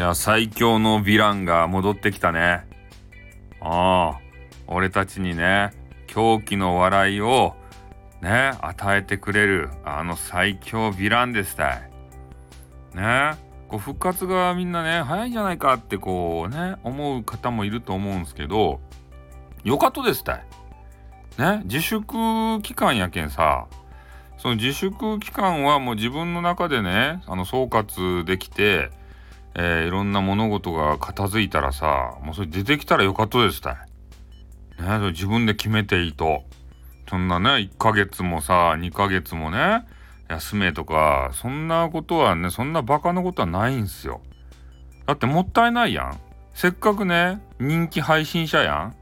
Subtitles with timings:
[0.00, 2.66] や、最強のヴィランが戻ってきたね。
[3.60, 4.20] ああ、
[4.66, 5.72] 俺たちにね、
[6.06, 7.54] 狂気の笑いを
[8.22, 11.82] ね、与えてくれる、あの最強ヴィランですたい。
[12.94, 13.32] ね、
[13.68, 18.80] こう復活がみんなね、早いんじゃないかってこうね、思う方もいると思うんですけど、
[19.64, 20.44] よかとですたい。
[21.38, 23.66] ね、自粛期間やけんさ、
[24.38, 28.90] その自粛期間はもう自分の中でね、あの総括できて、
[29.54, 33.74] えー、いろんな物事が片付いたらさもうそれ出てきたらよかったですたい。
[34.82, 36.42] ね自分で決めていいと。
[37.08, 39.84] そんなね1ヶ月もさ2ヶ月もね
[40.28, 44.20] 休めとかそんなことはねそんなバカなことはないんすよ。
[45.06, 46.20] だってもったいないやん。
[46.54, 48.92] せっかくね人気配信者や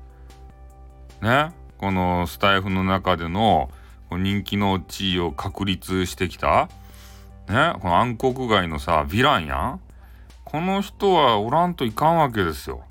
[1.23, 1.24] ん。
[1.24, 3.71] ねこのスタイフの中での
[4.10, 6.71] 人気の地位を確立してきた
[7.49, 9.80] ねこの暗黒街のさヴィランやん。
[10.51, 12.82] この人はおらんといかんわけですよ。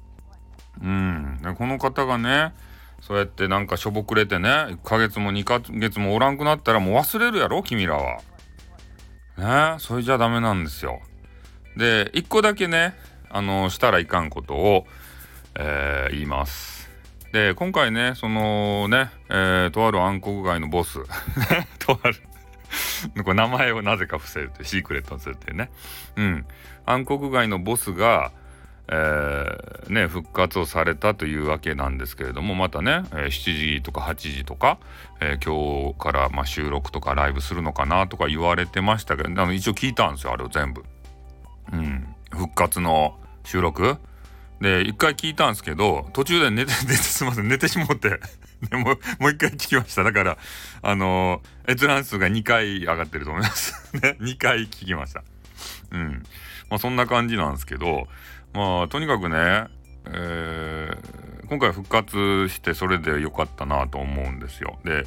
[0.80, 1.40] うん。
[1.42, 2.54] でこの方がね、
[3.02, 8.22] そうやってなんかしょぼくれてね、1ヶ月も2ヶ月もおらんくなったらもう忘れるやろ、君らは。
[9.38, 11.00] ねそれじゃダメなんですよ。
[11.76, 12.94] で、1個だけね、
[13.30, 14.86] あの、したらいかんことを、
[15.56, 16.90] えー、言います。
[17.34, 21.00] で、今回ね、そのね、えー、とある暗黒街のボス、
[21.80, 22.22] とある
[23.24, 25.70] これ名前をなぜか伏せるってシークレットにするってね。
[26.16, 26.46] うん。
[26.86, 28.32] 暗黒街のボスが、
[28.90, 34.78] えー、ね、復活をされたというわけなんですけれどもまたね、えー、7時とか8時とか、
[35.20, 40.86] えー、今日から、まあ、収録とかライブするのかなとか言われてましたけどあの一応聞いたんですよあれを全部。
[41.74, 43.98] うん、復活の収録
[44.62, 48.20] で一回聞いたんですけど途中で寝て 寝てすみません寝てしもって
[48.70, 50.38] でももう一回聞きましただから
[50.82, 55.24] あの閲覧数が2回上がってると思います ね2回聞きました
[55.92, 56.24] うん
[56.70, 58.08] まあそんな感じなんですけど
[58.54, 59.68] まあとにかくね
[60.10, 64.80] えー、今回復活してそれで良かったなと思うんですよ。
[64.84, 65.06] で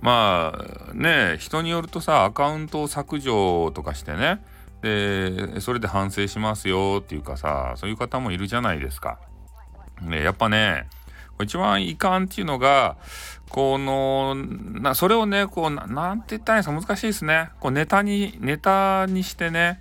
[0.00, 0.52] ま
[0.90, 4.42] あね人によるとさアカウントを削除とかしてね
[4.82, 9.18] でそれで反省しますよっていうかさそういう方もいるじゃないですか。
[10.00, 10.88] ねやっぱね
[11.42, 12.96] 一番いかんっていうのが
[13.48, 17.50] このなそれをねこうなんて言ったらいいんですか難しいですね。
[17.60, 19.80] こうネタにネタにしてね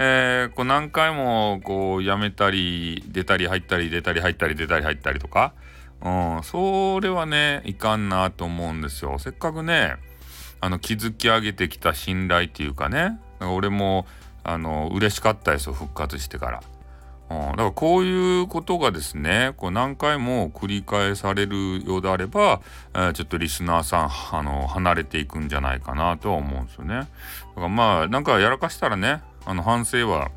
[0.00, 5.54] えー、こう何回もこうやめたり出たり入ったり出たり入ったり出たり入ったりとか、
[6.00, 9.18] うん、それはねいかんなと思うんですよ。
[9.18, 9.96] せっかくね
[10.60, 14.06] あの築き上げてきた信頼っていうかねか俺も
[14.44, 16.62] あの嬉しかったですよ復活してから。
[17.28, 22.62] だからこういうことがですねこう何回も繰り返されるようであれば、
[22.94, 26.94] えー、ちょっとリスナーさんあの離れていくんじゃないかなとは思うんですよね。
[26.94, 27.08] だか
[27.56, 30.30] らまあなんかやらかしたらねあの反省は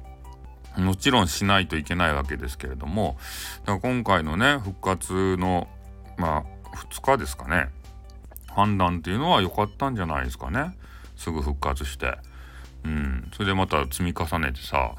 [0.78, 3.18] もちろんしないといけないわけですけれども
[3.66, 5.70] だから今回のね復活の
[6.18, 7.70] まあ2日ですかね
[8.50, 10.76] 判断っていうのは良かったんじゃないですかね。
[11.16, 12.18] すぐ復活して。
[12.84, 13.32] うん。
[13.34, 14.96] それでまた積み重ねてさ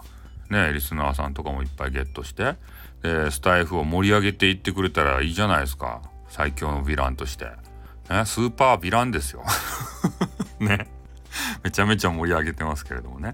[0.52, 2.54] ねリスナーさんとかもいっぱいゲットして
[3.02, 7.46] でスタイフを盛り上げていってくれたらいいじゃないですか最強のヴィランとして、
[8.08, 9.42] ね、スーパーヴィランですよ
[10.60, 10.88] ね
[11.64, 13.32] めちゃめちゃ盛り上げてますけれどもね。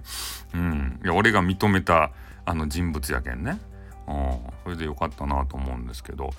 [0.54, 1.00] うん。
[1.04, 2.12] いや、俺が認めた
[2.44, 3.58] あの人物やけんね。
[4.06, 6.30] うん、それでよかったなと思うんですけど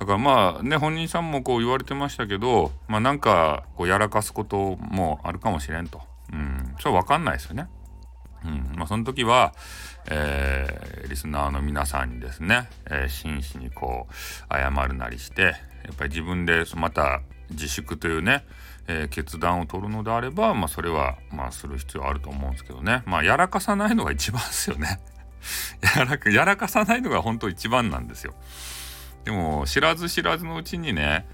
[0.00, 6.00] だからまあね本人さんもこう言われてましたけどまあなんかこうやらかすこともあるかもしれんと、
[6.32, 7.68] うん、それは分かんないですよね。
[8.44, 9.54] うんまあ、その時は、
[10.10, 14.14] えー、リスナーの皆さんにですね、えー、真摯にこう
[14.52, 15.50] 謝るなりしてや
[15.92, 17.20] っぱり自分でまた
[17.50, 18.44] 自粛というね
[18.88, 23.02] えー、決断を取るのであれば、まあ、それは、まあ、する必要あると思うんですけどね。
[23.06, 25.00] まあ、やらかさないのが一番ですよね。
[25.96, 28.34] やらか、やらかさないのが本当一番なんですよ。
[29.24, 31.26] でも、知らず知らずのうちにね、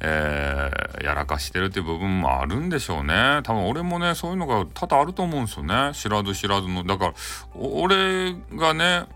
[0.00, 3.40] えー、やらかしてるっていう部分もあるんでしょうね。
[3.44, 5.92] 多分俺もね、そういうのが多々あると思うんですよね。
[5.94, 6.84] 知らず知らずの。
[6.84, 7.14] だから、
[7.54, 9.06] 俺がね、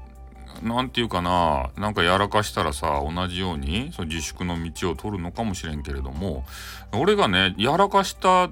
[0.63, 6.45] 何て言うかななんかやらかしたらさ同じようにその自粛の道を取るのかもしれんけれども
[6.93, 8.51] 俺がねやらかした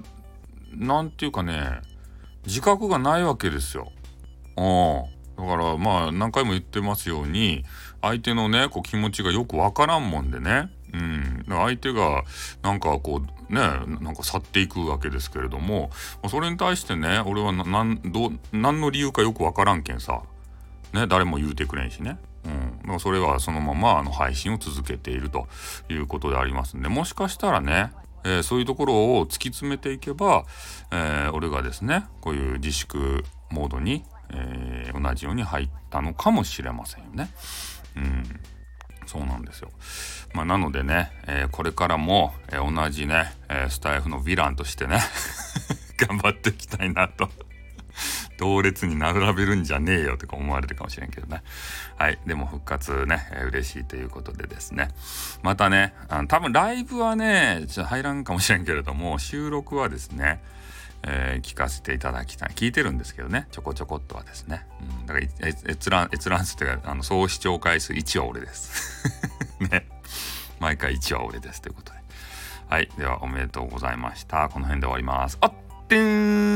[0.71, 1.81] 何て言うかね
[2.45, 3.91] 自覚がないわけですよ。
[4.57, 7.63] うん、だからまあ何回も言ってますように
[8.01, 12.23] 相手のねこう気持ちがよくわからんもんでね、うん、相手が
[12.61, 13.59] なんかこうね
[13.99, 15.89] なんか去っていくわけですけれども
[16.29, 18.01] それに対してね俺は何
[18.81, 20.21] の理由かよくわからんけんさ
[20.93, 22.17] ね、誰も言うてくれんしね。
[22.85, 25.47] うん、それはそのままあの配信を続けていると
[25.89, 27.91] いうことでありますんでもしかしたらね、
[28.23, 30.45] えー、そういうところを突き詰めていけば、
[30.91, 37.29] えー、俺がですねこういう自粛モードにえー、同じように入ったのかもしれませんよね。
[37.95, 38.23] うん
[39.05, 39.71] そうなんですよ。
[40.33, 44.99] まあ、なのでね、えー、これからも、えー、同じね、えー、スタイフのヴィランとしてね
[45.97, 47.29] 頑張っていきたいなと
[48.37, 51.41] 同列に並べるんじゃねえよとか思われるかもしれんけどね。
[51.97, 52.19] はい。
[52.25, 54.89] でも復活ね、えー、嬉しいということでですね。
[55.41, 60.41] またね、あの多分ライブはね、ちょっと入らんかもしれんけれども、収録はですね、
[61.07, 62.49] えー、聞かせていただきたい。
[62.55, 64.65] 聞いてるんですけどね、ちょこちょこっとはですね。
[64.99, 65.25] うん、だから
[65.69, 69.07] 閲覧、閲覧数というか、あの総視聴回数1は俺です。
[69.71, 69.87] ね。
[70.59, 71.99] 毎回1は俺ですということで。
[72.69, 72.89] はい。
[72.97, 74.49] では、おめでとうございました。
[74.49, 75.37] この辺で終わります。
[75.41, 75.53] あっ
[75.87, 76.54] てーん